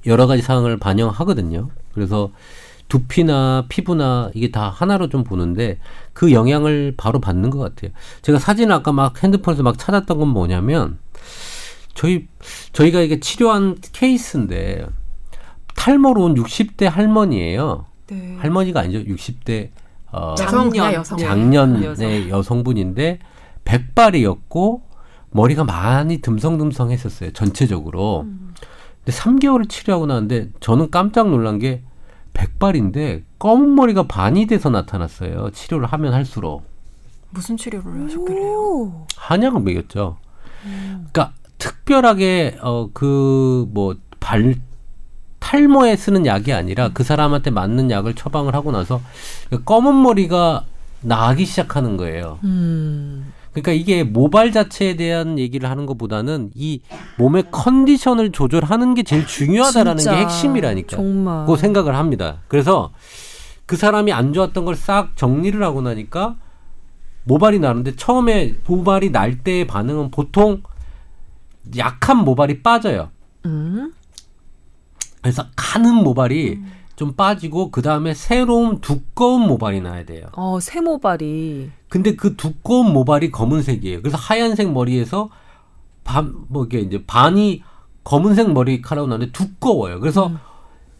여러 0.05 0.27
가지 0.27 0.43
상황을 0.43 0.77
반영하거든요. 0.77 1.69
그래서 1.95 2.31
두피나 2.87 3.65
피부나 3.67 4.29
이게 4.35 4.51
다 4.51 4.69
하나로 4.69 5.09
좀 5.09 5.23
보는데 5.23 5.79
그 6.13 6.31
영향을 6.31 6.93
바로 6.95 7.19
받는 7.19 7.49
것 7.49 7.57
같아요. 7.57 7.89
제가 8.21 8.37
사진 8.37 8.71
아까 8.71 8.91
막 8.91 9.23
핸드폰에서 9.23 9.63
막 9.63 9.79
찾았던 9.79 10.19
건 10.19 10.27
뭐냐면 10.27 10.99
저희 11.95 12.27
저희가 12.73 13.01
이게 13.01 13.19
치료한 13.19 13.77
케이스인데 13.91 14.85
탈모로 15.75 16.25
온 16.25 16.35
60대 16.35 16.85
할머니예요. 16.85 17.85
네. 18.05 18.35
할머니가 18.37 18.81
아니죠. 18.81 18.99
60대 18.99 19.71
어, 20.11 20.35
작년 20.35 20.93
여성 20.93 21.17
작년의 21.17 21.95
네. 21.95 22.29
여성분인데 22.29 23.17
백발이었고 23.63 24.83
머리가 25.35 25.65
많이 25.65 26.19
듬성듬성했었어요. 26.21 27.33
전체적으로. 27.33 28.21
음. 28.21 28.53
근데 29.03 29.17
3개월을 29.17 29.67
치료하고 29.67 30.05
나는데 30.05 30.49
저는 30.61 30.89
깜짝 30.91 31.29
놀란 31.29 31.59
게 31.59 31.81
백발인데 32.33 33.23
검은 33.39 33.75
머리가 33.75 34.03
반이 34.03 34.47
돼서 34.47 34.69
나타났어요. 34.69 35.51
치료를 35.51 35.87
하면 35.87 36.13
할수록. 36.13 36.63
무슨 37.31 37.57
치료를 37.57 38.05
하셨길래요? 38.05 39.07
한약을 39.17 39.59
먹였죠. 39.61 40.17
음. 40.65 41.07
그러니까 41.11 41.33
특별하게 41.57 42.57
어 42.61 42.87
그 42.93 43.67
뭐 43.73 43.95
발 44.21 44.55
탈모에 45.39 45.95
쓰는 45.97 46.25
약이 46.25 46.51
아니라 46.53 46.89
그 46.93 47.03
사람한테 47.03 47.51
맞는 47.51 47.91
약을 47.91 48.15
처방을 48.15 48.55
하고 48.55 48.71
나서 48.71 48.99
그 49.51 49.63
검은 49.63 50.01
머리가 50.01 50.63
나기 51.01 51.45
시작하는 51.45 51.97
거예요. 51.97 52.39
음. 52.43 53.31
그러니까 53.55 53.71
이게 53.71 54.03
모발 54.03 54.51
자체에 54.51 54.97
대한 54.97 55.39
얘기를 55.39 55.69
하는 55.69 55.85
것보다는 55.85 56.51
이 56.55 56.81
몸의 57.17 57.45
컨디션을 57.51 58.33
조절하는 58.33 58.95
게 58.95 59.03
제일 59.03 59.25
중요하다라는 59.25 59.97
진짜, 59.97 60.13
게 60.17 60.21
핵심이라니까. 60.23 60.97
정말. 60.97 61.45
그 61.45 61.55
생각을 61.55 61.95
합니다. 61.95 62.41
그래서 62.49 62.91
그 63.65 63.77
사람이 63.77 64.11
안 64.11 64.33
좋았던 64.33 64.65
걸 64.65 64.75
싹 64.75 65.15
정리를 65.15 65.63
하고 65.63 65.81
나니까 65.81 66.35
모발이 67.23 67.59
나는데 67.59 67.95
처음에 67.95 68.55
모발이 68.67 69.11
날 69.11 69.37
때의 69.41 69.65
반응은 69.67 70.11
보통 70.11 70.61
약한 71.77 72.17
모발이 72.25 72.61
빠져요. 72.61 73.09
음? 73.45 73.93
그래서 75.21 75.45
가는 75.55 75.93
모발이 75.95 76.55
음. 76.55 76.71
좀 76.97 77.13
빠지고 77.13 77.71
그 77.71 77.81
다음에 77.81 78.13
새로운 78.13 78.79
두꺼운 78.81 79.47
모발이 79.47 79.79
나야 79.81 80.03
돼요. 80.05 80.27
어, 80.33 80.59
새 80.59 80.81
모발이. 80.81 81.71
근데 81.95 82.17
그 82.17 82.35
두꺼운 82.35 82.91
모발이 82.91 83.31
검은색이에요. 83.31 84.01
그래서 84.01 84.17
하얀색 84.17 84.73
머리에서 84.73 85.29
반 86.03 86.45
뭐 86.49 86.65
이게 86.65 86.79
이제 86.79 87.01
반이 87.07 87.63
검은색 88.03 88.51
머리카락으로 88.51 89.09
나는데 89.09 89.31
두꺼워요. 89.31 90.01
그래서 90.01 90.27
음. 90.27 90.37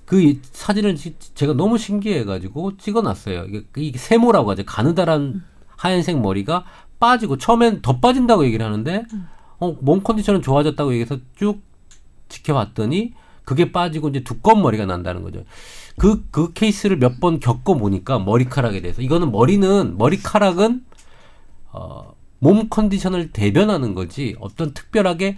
그 0.06 0.40
사진을 0.54 0.96
제가 1.34 1.52
너무 1.52 1.78
신기해가지고 1.78 2.78
찍어놨어요. 2.78 3.44
이게, 3.44 3.66
이게 3.76 3.98
세모라고 3.98 4.52
하죠. 4.52 4.64
가느다란 4.66 5.22
음. 5.22 5.44
하얀색 5.76 6.22
머리가 6.22 6.64
빠지고 6.98 7.38
처음엔 7.38 7.82
더 7.82 8.00
빠진다고 8.00 8.46
얘기를 8.46 8.66
하는데 8.66 9.04
음. 9.12 9.28
어, 9.60 9.76
몸 9.82 10.02
컨디션은 10.02 10.42
좋아졌다고 10.42 10.94
얘기해서 10.94 11.18
쭉 11.36 11.60
지켜봤더니 12.30 13.16
그게 13.46 13.72
빠지고 13.72 14.10
이제 14.10 14.24
두꺼운 14.24 14.62
머리가 14.62 14.86
난다는 14.86 15.24
거죠. 15.24 15.44
그, 15.98 16.26
그 16.32 16.52
케이스를 16.54 16.98
몇 16.98 17.20
번 17.20 17.40
겪어보니까 17.40 18.20
머리카락에 18.20 18.82
대해서 18.82 19.02
이거는 19.02 19.32
머리는, 19.32 19.98
머리카락은, 19.98 20.84
어, 21.72 22.14
몸 22.40 22.68
컨디션을 22.70 23.32
대변하는 23.32 23.96
거지 23.96 24.36
어떤 24.40 24.74
특별하게 24.74 25.38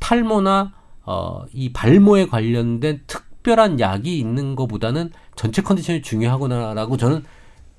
탈모나 0.00 0.72
어, 1.04 1.44
이 1.52 1.72
발모에 1.72 2.26
관련된 2.26 3.00
특별한 3.06 3.80
약이 3.80 4.18
있는 4.18 4.54
것보다는 4.54 5.10
전체 5.36 5.62
컨디션이 5.62 6.02
중요하구나라고 6.02 6.96
저는 6.98 7.24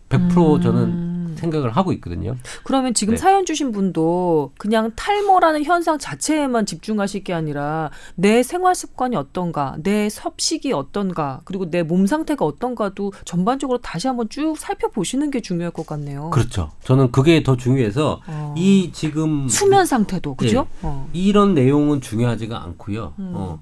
100% 0.10 0.56
음. 0.58 0.62
저는 0.62 1.10
생각을 1.39 1.70
하고 1.72 1.94
있거든요. 1.94 2.36
그러면 2.66 2.94
지금 2.94 3.13
네. 3.13 3.18
사연 3.18 3.46
주신 3.46 3.72
분도 3.72 4.51
그냥 4.58 4.92
탈모라는 4.96 5.63
현상 5.63 5.98
자체에만 5.98 6.66
집중하실 6.66 7.24
게 7.24 7.34
아니라 7.34 7.92
내 8.16 8.44
생활 8.44 8.75
습관이 8.75 9.16
어떤가, 9.16 9.78
내 9.82 10.10
섭식이 10.10 10.74
어떤가, 10.74 11.39
그리고 11.46 11.70
내 11.70 11.84
몸 11.84 12.06
상태가 12.08 12.44
어떤가도 12.46 13.13
전반적으로 13.24 13.78
다시 13.80 14.08
한번 14.08 14.28
쭉 14.30 14.56
살펴보시는 14.58 15.32
게 15.32 15.39
중요할 15.39 15.72
것 15.72 15.88
같네요. 15.88 16.30
그렇죠. 16.32 16.72
저는 16.84 17.12
그게 17.12 17.42
더 17.42 17.56
중요해서 17.56 18.22
어. 18.28 18.54
이 18.58 18.92
지금 18.94 19.48
수면 19.48 19.86
상태도 19.86 20.36
그죠? 20.36 20.68
네. 20.82 20.89
어. 20.89 21.10
이런 21.13 21.54
내용은 21.54 22.01
중요하지가 22.01 22.62
않고요. 22.63 23.13
음. 23.18 23.32
어. 23.34 23.62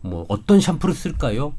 뭐 0.00 0.24
어떤 0.28 0.60
샴푸를 0.60 0.94
쓸까요? 0.94 1.52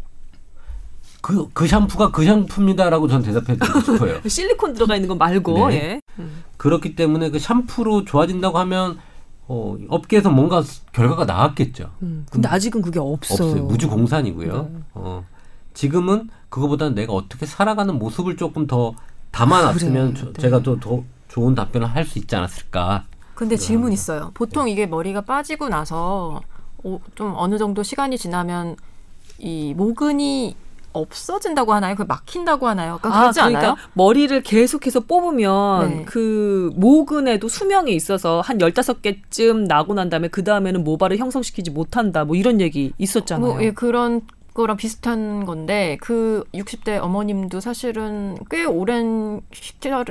그, 1.22 1.50
그 1.54 1.68
샴푸가 1.68 2.12
그 2.12 2.24
샴푸입니다라고 2.24 3.08
전 3.08 3.22
대답해 3.22 3.58
드리고 3.58 3.80
싶어요. 3.82 4.22
실리콘 4.28 4.74
들어가 4.74 4.96
있는 4.96 5.10
거 5.10 5.16
말고. 5.16 5.70
네. 5.70 5.76
예. 5.76 6.02
음. 6.20 6.44
그렇기 6.58 6.96
때문에 6.96 7.30
그 7.30 7.40
샴푸로 7.40 8.06
좋아진다고 8.06 8.58
하면 8.60 9.00
어, 9.48 9.76
업계에서 9.90 10.30
뭔가 10.30 10.64
결과가 10.94 11.26
나왔겠죠. 11.26 11.90
음, 12.04 12.26
근데 12.30 12.48
음, 12.48 12.54
아직은 12.54 12.82
그게 12.82 13.00
없어요. 13.00 13.48
없어요. 13.50 13.64
무주공산이고요. 13.66 14.70
네. 14.72 14.80
어, 14.94 15.26
지금은 15.74 16.30
그거보다는 16.50 16.94
내가 16.96 17.14
어떻게 17.14 17.46
살아가는 17.46 17.98
모습을 17.98 18.38
조금 18.38 18.68
더 18.68 18.94
담아놨으면 19.32 20.16
아, 20.18 20.26
네. 20.26 20.34
제가 20.42 20.62
더, 20.62 20.80
더 20.80 21.04
좋은 21.28 21.56
답변을 21.56 21.88
할 21.88 22.06
수 22.06 22.20
있지 22.20 22.36
않았을까. 22.36 23.06
근데 23.36 23.56
질문 23.56 23.92
있어요. 23.94 24.32
보통 24.34 24.66
네. 24.66 24.72
이게 24.72 24.86
머리가 24.86 25.22
빠지고 25.22 25.70
나서 25.70 26.42
오, 26.84 27.00
좀 27.16 27.34
어느 27.36 27.58
정도 27.58 27.84
시간이 27.84 28.18
지나면 28.18 28.76
이 29.38 29.74
모근이 29.76 30.56
없어진다고 30.94 31.74
하나요? 31.74 31.96
그 31.96 32.04
막힌다고 32.04 32.68
하나요? 32.68 33.00
그러니까 33.02 33.22
그러지 33.22 33.40
아, 33.40 33.44
그러니까 33.44 33.72
않아요? 33.72 33.76
머리를 33.94 34.42
계속해서 34.42 35.02
뽑으면 35.02 35.90
네. 35.90 36.06
그 36.06 36.72
모근에도 36.76 37.48
수명이 37.48 37.94
있어서 37.94 38.42
한 38.42 38.60
열다섯 38.62 39.02
개쯤 39.02 39.66
나고 39.66 39.94
난 39.94 40.10
다음에 40.10 40.28
그 40.28 40.44
다음에는 40.44 40.84
모발을 40.84 41.18
형성시키지 41.18 41.72
못한다. 41.72 42.26
뭐 42.26 42.36
이런 42.36 42.62
얘기 42.62 42.94
있었잖아요. 42.98 43.54
뭐, 43.54 43.64
예, 43.64 43.72
그런 43.72 44.22
거랑 44.54 44.78
비슷한 44.78 45.46
건데 45.46 45.98
그 46.02 46.44
60대 46.54 47.02
어머님도 47.02 47.60
사실은 47.60 48.38
꽤 48.50 48.66
오랜 48.66 49.42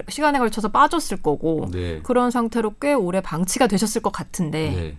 시간에 0.08 0.38
걸쳐서 0.38 0.68
빠졌을 0.68 1.20
거고 1.20 1.68
네. 1.70 2.00
그런 2.02 2.30
상태로 2.30 2.75
꽤 2.80 2.94
오래 2.94 3.20
방치가 3.20 3.66
되셨을 3.66 4.00
것 4.00 4.11
같은데 4.11 4.70
네. 4.70 4.99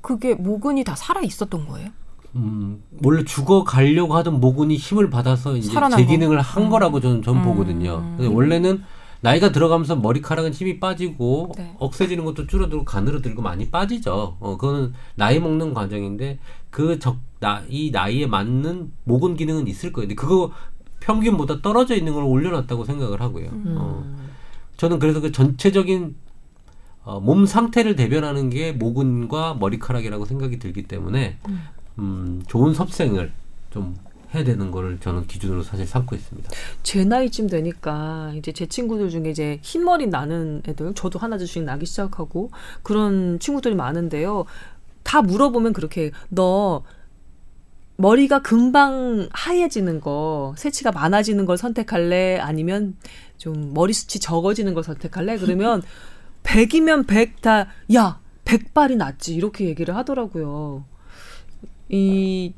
그게 0.00 0.34
모근이 0.34 0.84
다 0.84 0.94
살아 0.96 1.20
있었던 1.22 1.66
거예요? 1.68 1.90
음, 2.36 2.82
원래 3.02 3.24
죽어 3.24 3.64
가려고 3.64 4.14
하던 4.16 4.40
모근이 4.40 4.76
힘을 4.76 5.10
받아서 5.10 5.56
이제 5.56 5.70
재기능을 5.96 6.40
한 6.40 6.64
음. 6.64 6.70
거라고 6.70 7.00
저는 7.00 7.22
전 7.22 7.36
음. 7.36 7.42
보거든요. 7.42 8.16
원래는 8.18 8.82
나이가 9.22 9.52
들어가면서 9.52 9.96
머리카락은 9.96 10.52
힘이 10.52 10.80
빠지고 10.80 11.52
네. 11.56 11.74
억세지는 11.78 12.24
것도 12.24 12.48
줄어들고 12.48 12.84
가늘어들고 12.84 13.40
많이 13.40 13.70
빠지죠. 13.70 14.36
어, 14.40 14.56
그거는 14.56 14.94
나이 15.14 15.38
먹는 15.38 15.74
과정인데 15.74 16.40
그 16.70 16.98
적, 16.98 17.18
나, 17.38 17.62
이 17.68 17.92
나이에 17.92 18.26
맞는 18.26 18.90
모근 19.04 19.36
기능은 19.36 19.68
있을 19.68 19.92
거예요. 19.92 20.08
근데 20.08 20.14
그거 20.16 20.50
평균보다 20.98 21.62
떨어져 21.62 21.94
있는 21.94 22.14
걸 22.14 22.24
올려놨다고 22.24 22.84
생각을 22.84 23.20
하고요. 23.20 23.46
음. 23.46 23.76
어, 23.78 24.04
저는 24.76 24.98
그래서 24.98 25.20
그 25.20 25.30
전체적인 25.30 26.16
어, 27.04 27.20
몸 27.20 27.46
상태를 27.46 27.94
대변하는 27.94 28.50
게 28.50 28.72
모근과 28.72 29.54
머리카락이라고 29.54 30.24
생각이 30.24 30.58
들기 30.58 30.82
때문에 30.82 31.38
음. 31.48 31.62
음, 31.98 32.42
좋은 32.46 32.74
섭생을 32.74 33.32
좀 33.70 33.96
해야 34.34 34.44
되는 34.44 34.70
거를 34.70 34.98
저는 34.98 35.26
기준으로 35.26 35.62
사실 35.62 35.86
삼고 35.86 36.16
있습니다. 36.16 36.50
제 36.82 37.04
나이쯤 37.04 37.48
되니까 37.48 38.32
이제 38.34 38.52
제 38.52 38.66
친구들 38.66 39.10
중에 39.10 39.30
이제 39.30 39.58
흰머리 39.62 40.06
나는 40.06 40.62
애들, 40.66 40.94
저도 40.94 41.18
하나 41.18 41.36
둘씩 41.36 41.64
나기 41.64 41.84
시작하고 41.86 42.50
그런 42.82 43.38
친구들이 43.38 43.74
많은데요. 43.74 44.46
다 45.02 45.20
물어보면 45.22 45.72
그렇게 45.72 46.12
너 46.28 46.82
머리가 47.96 48.40
금방 48.40 49.28
하얘지는 49.32 50.00
거, 50.00 50.54
새치가 50.56 50.92
많아지는 50.92 51.44
걸 51.44 51.58
선택할래? 51.58 52.38
아니면 52.38 52.96
좀 53.36 53.74
머리숱이 53.74 54.20
적어지는 54.20 54.74
걸 54.74 54.82
선택할래? 54.82 55.38
그러면 55.38 55.82
100이면 56.42 57.06
100 57.06 57.42
다, 57.42 57.68
야, 57.94 58.18
백발이 58.44 58.96
낫지. 58.96 59.34
이렇게 59.34 59.66
얘기를 59.66 59.94
하더라고요. 59.94 60.84
이 61.92 62.54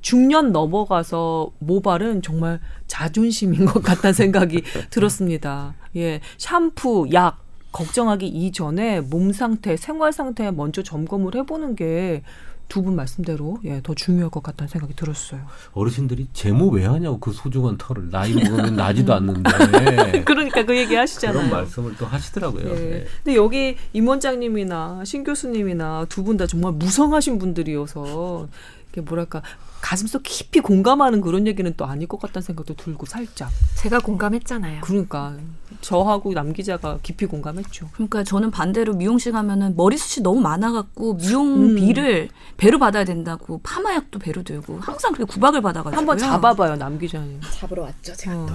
중년 0.00 0.50
넘어가서 0.52 1.52
모발은 1.58 2.22
정말 2.22 2.60
자존심인 2.86 3.66
것 3.66 3.82
같다는 3.82 4.12
생각이 4.14 4.62
들었습니다. 4.90 5.74
예. 5.96 6.20
샴푸, 6.38 7.06
약, 7.12 7.38
걱정하기 7.72 8.26
이전에 8.26 9.00
몸 9.02 9.32
상태, 9.32 9.76
생활 9.76 10.12
상태 10.12 10.50
먼저 10.50 10.82
점검을 10.82 11.34
해보는 11.36 11.76
게 11.76 12.22
두 12.68 12.82
분 12.82 12.96
말씀대로 12.96 13.56
예, 13.64 13.80
더 13.82 13.94
중요할 13.94 14.28
것 14.28 14.42
같다는 14.42 14.68
생각이 14.68 14.94
들었어요. 14.94 15.40
어르신들이 15.72 16.28
제모 16.34 16.68
왜 16.68 16.84
하냐고 16.84 17.18
그 17.18 17.32
소중한 17.32 17.78
털을 17.78 18.10
나이 18.10 18.34
먹으면 18.34 18.76
나지도 18.76 19.14
않는데. 19.14 20.20
그러니까 20.26 20.66
그 20.66 20.76
얘기 20.76 20.94
하시잖아요. 20.94 21.48
그런 21.48 21.50
말씀을 21.50 21.96
또 21.96 22.04
하시더라고요. 22.04 22.68
예. 22.68 22.74
네. 22.74 23.04
근데 23.24 23.36
여기 23.38 23.76
임 23.94 24.06
원장님이나 24.06 25.02
신 25.06 25.24
교수님이나 25.24 26.04
두 26.10 26.22
분 26.24 26.36
다 26.36 26.46
정말 26.46 26.72
무성하신 26.74 27.38
분들이어서 27.38 28.48
이게 28.92 29.00
뭐랄까 29.00 29.42
가슴속 29.80 30.22
깊이 30.24 30.60
공감하는 30.60 31.20
그런 31.20 31.46
얘기는 31.46 31.72
또 31.76 31.84
아닐 31.84 32.08
것 32.08 32.20
같다는 32.20 32.44
생각도 32.44 32.74
들고 32.74 33.06
살짝. 33.06 33.50
제가 33.76 34.00
공감했잖아요. 34.00 34.80
그러니까 34.80 35.36
저하고 35.80 36.32
남 36.32 36.52
기자가 36.52 36.98
깊이 37.02 37.26
공감했죠. 37.26 37.88
그러니까 37.92 38.24
저는 38.24 38.50
반대로 38.50 38.94
미용실 38.94 39.32
가면은 39.32 39.76
머리숱이 39.76 40.24
너무 40.24 40.40
많아갖고 40.40 41.14
미용비를 41.14 42.28
배로 42.56 42.78
받아야 42.80 43.04
된다고 43.04 43.60
파마약도 43.62 44.18
배로 44.18 44.42
들고 44.42 44.80
항상 44.80 45.12
그렇게 45.12 45.32
구박을 45.32 45.62
받아가지고 45.62 45.96
한번 45.96 46.18
잡아봐요 46.18 46.76
남 46.76 46.98
기자님. 46.98 47.40
잡으러 47.52 47.82
왔죠 47.84 48.14
제가 48.14 48.34
어. 48.36 48.48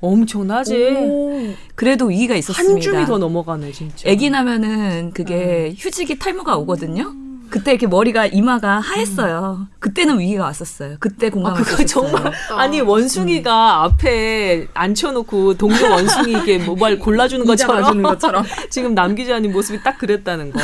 엄청나지. 0.00 1.56
그래도 1.74 2.06
위기가 2.06 2.34
있었습니다. 2.36 2.74
한 2.74 2.80
줌이 2.80 3.06
더 3.06 3.18
넘어가네 3.18 3.72
진짜. 3.72 4.08
아기 4.10 4.30
나면은 4.30 5.10
그게 5.12 5.74
휴지기 5.76 6.18
탈모가 6.18 6.56
오거든요. 6.58 7.12
그때 7.50 7.72
이렇게 7.72 7.86
머리가 7.86 8.26
이마가 8.26 8.80
하했어요. 8.80 9.68
그때는 9.78 10.18
위기가 10.18 10.44
왔었어요. 10.44 10.96
그때 10.98 11.28
아, 11.28 11.30
공감을 11.30 11.62
그거 11.62 11.76
했었어요. 11.82 11.86
정말 11.86 12.32
아니 12.58 12.80
원숭이가 12.80 13.84
앞에 13.84 14.66
앉혀놓고 14.74 15.54
동료 15.54 15.90
원숭이 15.90 16.32
이게 16.32 16.58
모발 16.58 16.98
골라주는 16.98 17.44
것처럼, 17.46 18.02
것처럼. 18.02 18.44
지금 18.70 18.94
남 18.94 19.14
기자님 19.14 19.52
모습이 19.52 19.82
딱 19.82 19.98
그랬다는 19.98 20.52
거. 20.52 20.60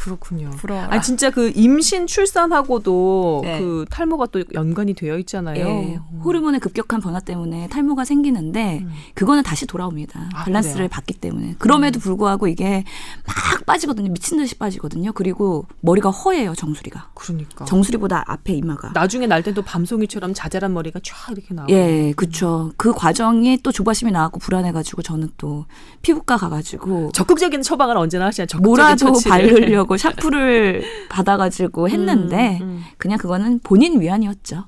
그렇군요. 0.00 0.50
부러워라. 0.50 0.94
아 0.94 1.00
진짜 1.00 1.30
그 1.30 1.52
임신 1.54 2.06
출산하고도 2.06 3.40
네. 3.44 3.58
그 3.58 3.84
탈모가 3.90 4.26
또 4.32 4.42
연관이 4.54 4.94
되어 4.94 5.18
있잖아요. 5.18 5.66
예, 5.66 6.00
호르몬의 6.24 6.60
급격한 6.60 7.00
변화 7.00 7.20
때문에 7.20 7.68
탈모가 7.68 8.04
생기는데 8.06 8.86
그거는 9.14 9.42
다시 9.42 9.66
돌아옵니다. 9.66 10.30
아, 10.34 10.44
밸런스를? 10.44 10.88
받기 10.88 11.14
때문에. 11.14 11.56
그럼에도 11.58 12.00
불구하고 12.00 12.48
이게 12.48 12.84
막 13.26 13.66
빠지거든요. 13.66 14.10
미친 14.12 14.38
듯이 14.38 14.54
빠지거든요. 14.54 15.12
그리고 15.12 15.66
머리가 15.80 16.10
허해요, 16.10 16.54
정수리가. 16.54 17.10
그러니까. 17.14 17.64
정수리보다 17.66 18.24
앞에 18.26 18.54
이마가. 18.54 18.92
나중에 18.94 19.26
날 19.26 19.42
땐 19.42 19.50
또 19.54 19.62
밤송이처럼 19.62 20.32
자잘한 20.32 20.72
머리가 20.72 21.00
쫙 21.02 21.32
이렇게 21.32 21.52
나오고. 21.54 21.72
예, 21.72 22.12
그쵸. 22.16 22.70
그 22.76 22.92
과정이 22.92 23.58
또 23.62 23.72
조바심이 23.72 24.12
나왔고 24.12 24.38
불안해 24.38 24.70
가지고 24.72 25.02
저는 25.02 25.30
또 25.36 25.66
피부과 26.02 26.36
가 26.36 26.48
가지고 26.48 27.10
적극적인 27.12 27.62
처방을 27.62 27.96
언제나 27.96 28.26
하시냐. 28.26 28.46
적극적인 28.46 28.96
처치를. 28.96 29.30
바르려고 29.30 29.89
샤프를 29.96 30.84
받아가지고 31.08 31.88
했는데 31.88 32.58
음, 32.60 32.66
음. 32.68 32.82
그냥 32.98 33.18
그거는 33.18 33.58
본인 33.60 34.00
위안이었죠. 34.00 34.64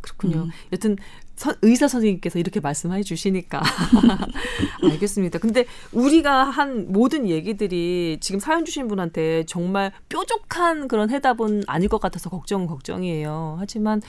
그렇군요. 0.00 0.42
음. 0.44 0.50
여튼 0.72 0.96
서- 1.36 1.54
의사 1.62 1.86
선생님께서 1.88 2.38
이렇게 2.38 2.60
말씀해 2.60 3.02
주시니까 3.02 3.60
알겠습니다. 4.82 5.38
근데 5.38 5.66
우리가 5.92 6.44
한 6.44 6.90
모든 6.92 7.28
얘기들이 7.28 8.18
지금 8.20 8.40
사연 8.40 8.64
주신 8.64 8.88
분한테 8.88 9.44
정말 9.46 9.92
뾰족한 10.08 10.88
그런 10.88 11.10
해답은 11.10 11.64
아닐 11.66 11.88
것 11.88 12.00
같아서 12.00 12.30
걱정은 12.30 12.66
걱정이에요. 12.66 13.56
하지만 13.58 14.00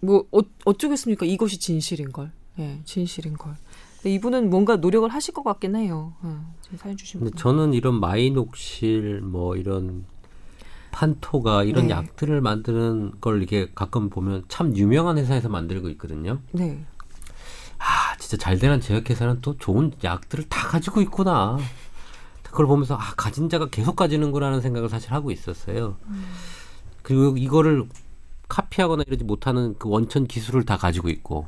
뭐 0.00 0.26
어, 0.32 0.40
어쩌겠습니까? 0.64 1.26
이것이 1.26 1.58
진실인 1.58 2.12
걸. 2.12 2.30
예, 2.58 2.78
진실인 2.84 3.34
걸. 3.34 3.54
근데 4.04 4.16
이분은 4.16 4.50
뭔가 4.50 4.76
노력을 4.76 5.08
하실 5.08 5.32
것 5.32 5.42
같긴 5.42 5.76
해요. 5.76 6.12
어, 6.20 6.54
지금 6.60 6.76
사연 6.76 6.94
주신 6.94 7.20
분. 7.20 7.32
저는 7.34 7.72
이런 7.72 7.98
마이녹실 7.98 9.22
뭐 9.22 9.56
이런 9.56 10.04
판토가 10.90 11.64
이런 11.64 11.86
네. 11.86 11.94
약들을 11.94 12.42
만드는 12.42 13.12
걸 13.22 13.38
이렇게 13.38 13.70
가끔 13.74 14.10
보면 14.10 14.44
참 14.48 14.76
유명한 14.76 15.16
회사에서 15.16 15.48
만들고 15.48 15.88
있거든요. 15.92 16.40
네. 16.52 16.84
아 17.78 18.14
진짜 18.18 18.36
잘 18.36 18.58
되는 18.58 18.78
제약회사는 18.78 19.40
또 19.40 19.56
좋은 19.56 19.92
약들을 20.04 20.50
다 20.50 20.68
가지고 20.68 21.00
있구나. 21.00 21.56
그걸 22.42 22.66
보면서 22.66 22.96
아 22.96 23.14
가진 23.16 23.48
자가 23.48 23.70
계속 23.70 23.96
가지는구나라는 23.96 24.60
생각을 24.60 24.90
사실 24.90 25.14
하고 25.14 25.30
있었어요. 25.30 25.96
그리고 27.02 27.38
이거를 27.38 27.88
카피하거나 28.48 29.04
이러지 29.06 29.24
못하는 29.24 29.74
그 29.78 29.88
원천 29.88 30.26
기술을 30.26 30.66
다 30.66 30.76
가지고 30.76 31.08
있고 31.08 31.46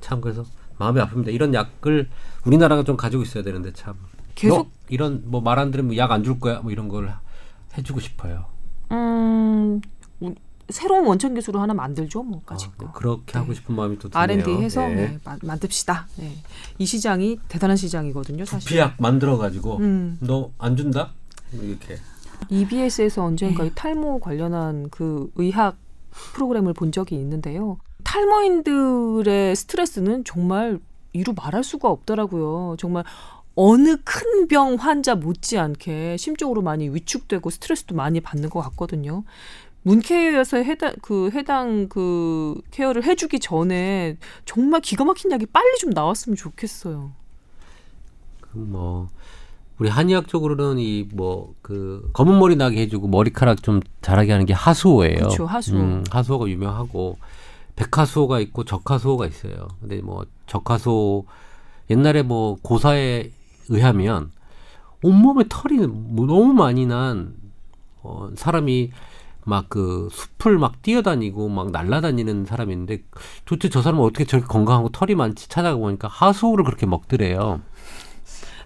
참 0.00 0.22
그래서 0.22 0.46
마음이 0.80 0.98
아픕니다. 1.00 1.32
이런 1.32 1.52
약을 1.54 2.08
우리나라가 2.46 2.82
좀 2.82 2.96
가지고 2.96 3.22
있어야 3.22 3.44
되는데 3.44 3.70
참 3.74 3.94
계속- 4.34 4.56
너 4.56 4.70
이런 4.88 5.22
뭐 5.26 5.40
말 5.42 5.58
안 5.58 5.70
들으면 5.70 5.94
약 5.98 6.10
안 6.10 6.24
줄 6.24 6.40
거야 6.40 6.60
뭐 6.60 6.72
이런 6.72 6.88
걸 6.88 7.12
해주고 7.76 8.00
싶어요. 8.00 8.46
음, 8.90 9.80
우- 10.20 10.34
새로운 10.70 11.04
원천 11.06 11.34
기술을 11.34 11.60
하나 11.60 11.74
만들죠, 11.74 12.22
뭐 12.22 12.40
아, 12.46 12.56
네, 12.56 12.66
거. 12.78 12.92
그렇게 12.92 13.32
네. 13.32 13.38
하고 13.40 13.52
싶은 13.52 13.74
마음이 13.74 13.98
또 13.98 14.08
드네요. 14.08 14.22
R&D 14.22 14.50
해서 14.62 14.86
네. 14.88 14.94
네, 14.94 15.18
마- 15.24 15.36
만듭시다. 15.42 16.06
네. 16.16 16.32
이 16.78 16.86
시장이 16.86 17.38
대단한 17.48 17.76
시장이거든요, 17.76 18.44
사실. 18.46 18.68
비약 18.70 18.94
만들어 18.98 19.36
가지고 19.36 19.76
음. 19.78 20.16
너안 20.20 20.76
준다 20.76 21.12
이렇게 21.52 21.98
EBS에서 22.48 23.24
언젠가 23.24 23.64
네. 23.64 23.68
이 23.68 23.72
탈모 23.74 24.20
관련한 24.20 24.88
그 24.90 25.30
의학 25.34 25.76
프로그램을 26.10 26.72
본 26.72 26.90
적이 26.92 27.16
있는데요. 27.16 27.78
탈모인들의 28.10 29.54
스트레스는 29.54 30.24
정말 30.24 30.80
이루 31.12 31.32
말할 31.36 31.62
수가 31.62 31.88
없더라고요. 31.88 32.74
정말 32.78 33.04
어느 33.54 33.96
큰 34.04 34.48
병 34.48 34.74
환자 34.74 35.14
못지않게 35.14 36.16
심적으로 36.16 36.60
많이 36.62 36.88
위축되고 36.88 37.48
스트레스도 37.50 37.94
많이 37.94 38.20
받는 38.20 38.50
것 38.50 38.60
같거든요. 38.62 39.22
문케어에서 39.82 40.56
해당 40.58 40.92
그 41.02 41.30
해당 41.34 41.88
그 41.88 42.60
케어를 42.72 43.04
해주기 43.04 43.38
전에 43.38 44.16
정말 44.44 44.80
기가 44.80 45.04
막힌 45.04 45.30
약이 45.30 45.46
빨리 45.46 45.78
좀 45.78 45.90
나왔으면 45.90 46.34
좋겠어요. 46.36 47.12
그 48.40 48.58
뭐 48.58 49.08
우리 49.78 49.88
한의학 49.88 50.26
쪽으로는 50.26 50.78
이 50.80 51.06
뭐 51.14 51.54
그 51.62 52.10
검은 52.12 52.38
머리 52.40 52.56
나게 52.56 52.80
해주고 52.82 53.06
머리카락 53.08 53.62
좀 53.62 53.80
자라게 54.02 54.32
하는 54.32 54.46
게 54.46 54.52
하수호예요. 54.52 55.14
그렇죠, 55.16 55.46
하수호. 55.46 55.78
음, 55.78 56.04
하수호가 56.10 56.48
유명하고 56.48 57.16
백하수호가 57.80 58.40
있고 58.40 58.64
적하수호가 58.64 59.26
있어요. 59.26 59.68
근데 59.80 60.02
뭐 60.02 60.26
적하수호 60.46 61.26
옛날에 61.88 62.22
뭐 62.22 62.58
고사에 62.62 63.30
의하면 63.68 64.30
온몸에 65.02 65.44
털이 65.48 65.86
뭐 65.86 66.26
너무 66.26 66.52
많이 66.52 66.86
난 66.86 67.34
어, 68.02 68.30
사람이 68.34 68.90
막 69.44 69.66
그 69.68 70.08
숲을 70.10 70.58
막 70.58 70.82
뛰어다니고 70.82 71.48
막 71.48 71.70
날아다니는 71.70 72.44
사람인데 72.44 73.02
도대체 73.46 73.70
저 73.70 73.82
사람은 73.82 74.04
어떻게 74.04 74.24
저렇게 74.24 74.46
건강하고 74.46 74.90
털이 74.90 75.14
많지 75.14 75.48
찾아가 75.48 75.76
보니까 75.76 76.08
하수호를 76.08 76.64
그렇게 76.64 76.86
먹더래요. 76.86 77.60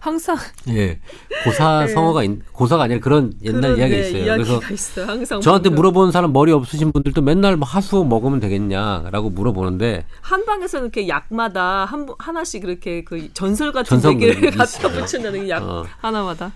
항상 0.04 0.36
예, 0.68 0.98
고사 1.44 1.86
성어가 1.88 2.24
있, 2.24 2.52
고사가 2.52 2.82
아니라 2.82 3.00
그런 3.00 3.32
옛날 3.42 3.74
그런, 3.74 3.78
이야기가 3.78 4.00
네, 4.02 4.08
있어요. 4.10 4.34
그래서 4.34 4.60
있어요. 4.70 5.06
항상 5.06 5.40
저한테 5.40 5.70
보면. 5.70 5.76
물어보는 5.76 6.12
사람 6.12 6.34
머리 6.34 6.52
없으신 6.52 6.92
분들도 6.92 7.22
맨날 7.22 7.56
뭐 7.56 7.66
하수호 7.66 8.04
먹으면 8.04 8.38
되겠냐라고 8.38 9.30
물어보는데 9.30 10.04
한방에서는 10.20 10.84
이렇게 10.84 11.08
약마다 11.08 11.86
한 11.86 12.06
하나씩 12.18 12.60
그렇게 12.64 13.02
그 13.02 13.32
전설 13.32 13.72
같은 13.72 13.98
얘기를. 14.20 14.50
갖다 14.52 14.90
붙인다는 14.90 15.48
약 15.48 15.62
어. 15.62 15.86
하나마다. 16.02 16.52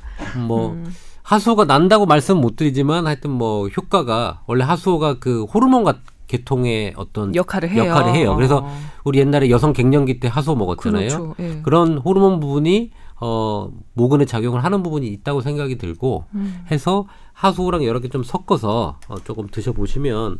뭐 0.46 0.72
음. 0.72 0.94
하수호가 1.22 1.64
난다고 1.64 2.04
말씀 2.04 2.42
못 2.42 2.54
드리지만 2.54 3.06
하여튼 3.06 3.30
뭐 3.30 3.68
효과가 3.68 4.42
원래 4.46 4.62
하수호가 4.64 5.20
그 5.20 5.44
호르몬 5.44 5.84
같 5.84 5.96
계통의 6.26 6.92
어떤 6.96 7.34
역할을 7.34 7.70
해요. 7.70 7.86
역할을 7.86 8.14
해요. 8.14 8.36
그래서 8.36 8.58
어. 8.58 8.78
우리 9.04 9.20
옛날에 9.20 9.48
여성 9.48 9.72
갱년기 9.72 10.20
때 10.20 10.28
하수오 10.28 10.54
먹었잖아요. 10.56 11.08
그렇죠. 11.08 11.34
예. 11.38 11.62
그런 11.62 11.96
호르몬 11.96 12.40
부분이 12.40 12.90
어 13.20 13.70
모근에 13.94 14.24
작용을 14.24 14.62
하는 14.64 14.82
부분이 14.82 15.06
있다고 15.08 15.40
생각이 15.40 15.76
들고 15.78 16.24
음. 16.34 16.64
해서 16.70 17.06
하수오랑 17.32 17.84
여러 17.84 18.00
개 18.00 18.08
좀 18.08 18.22
섞어서 18.22 18.98
어, 19.08 19.14
조금 19.24 19.46
드셔보시면 19.48 20.38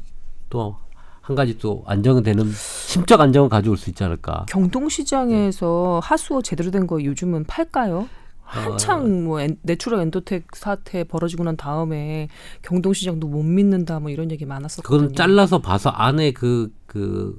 또 0.51 0.77
한 1.29 1.37
가지 1.37 1.59
또 1.59 1.85
안정되는 1.87 2.51
심적 2.51 3.21
안정을 3.21 3.51
가져올 3.51 3.77
수 3.77 3.91
있지 3.91 4.03
않을까. 4.03 4.47
경동시장에서 4.49 6.01
하수오 6.03 6.41
제대로 6.41 6.71
된 6.71 6.87
거 6.87 7.05
요즘은 7.05 7.45
팔까요? 7.45 8.09
한창 8.43 9.25
뭐 9.25 9.39
엔, 9.43 9.59
내추럴 9.61 10.01
엔도텍 10.01 10.47
사태 10.57 11.05
벌어지고 11.05 11.45
난 11.45 11.55
다음에 11.59 12.29
경동시장도 12.63 13.29
못 13.29 13.43
믿는다 13.43 14.01
뭐 14.01 14.09
이런 14.11 14.31
얘기 14.31 14.47
많았었거든요. 14.47 15.01
그건 15.03 15.15
잘라서 15.15 15.59
봐서 15.59 15.91
안에 15.91 16.33
그, 16.33 16.73
그, 16.87 17.37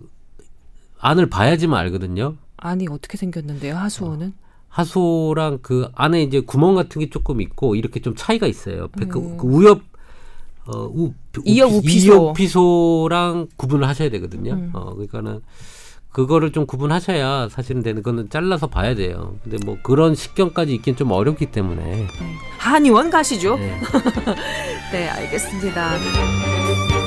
안을 1.00 1.28
봐야지만 1.28 1.80
알거든요. 1.80 2.36
안이 2.58 2.86
어떻게 2.92 3.18
생겼는데요, 3.18 3.76
하수호는? 3.76 4.28
어. 4.28 4.49
하수호랑 4.70 5.60
그 5.62 5.90
안에 5.96 6.24
이제 6.24 6.40
구멍 6.40 6.76
같은 6.76 7.00
게 7.00 7.10
조금 7.10 7.42
있고 7.42 7.76
이렇게 7.76 8.00
좀 8.00 8.16
차이가 8.16 8.48
있어요. 8.48 8.88
그, 8.98 9.04
음. 9.20 9.38
그 9.38 9.48
우엽 9.48 9.82
어, 10.66 10.84
우, 10.94 11.14
이엽 11.46 11.72
우피소. 11.72 12.14
이엽 12.14 12.34
피소랑 12.36 13.48
구분을 13.58 13.88
하셔야 13.88 14.10
되거든요. 14.10 14.54
음. 14.54 14.70
어, 14.74 14.94
그러니까는 14.94 15.42
그거를 16.12 16.52
좀 16.52 16.66
구분하셔야 16.66 17.50
사실은 17.50 17.84
되는 17.84 18.02
거는 18.04 18.30
잘라서 18.30 18.68
봐야 18.68 18.96
돼요. 18.96 19.36
근데 19.44 19.58
뭐 19.66 19.78
그런 19.84 20.16
식견까지 20.16 20.74
있긴 20.76 20.96
좀 20.96 21.12
어렵기 21.12 21.48
때문에. 21.48 21.84
네. 21.84 22.08
한의원 22.58 23.10
가시죠. 23.10 23.58
네, 23.58 23.80
네 24.92 25.08
알겠습니다. 25.08 26.99